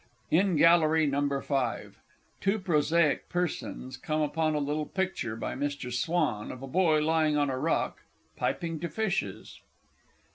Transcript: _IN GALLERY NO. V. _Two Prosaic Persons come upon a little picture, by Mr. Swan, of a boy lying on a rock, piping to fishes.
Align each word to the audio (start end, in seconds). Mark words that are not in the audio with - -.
_IN 0.31 0.55
GALLERY 0.55 1.05
NO. 1.05 1.21
V. 1.41 1.53
_Two 2.41 2.63
Prosaic 2.63 3.29
Persons 3.29 3.97
come 3.97 4.21
upon 4.21 4.55
a 4.55 4.57
little 4.57 4.87
picture, 4.87 5.35
by 5.35 5.53
Mr. 5.53 5.93
Swan, 5.93 6.51
of 6.51 6.63
a 6.63 6.67
boy 6.67 6.99
lying 7.01 7.37
on 7.37 7.51
a 7.51 7.59
rock, 7.59 7.99
piping 8.35 8.79
to 8.79 8.89
fishes. 8.89 9.61